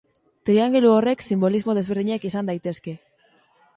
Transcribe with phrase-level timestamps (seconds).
[0.49, 2.97] Triangelu horrek sinbolismo desberdinak izan daitezke.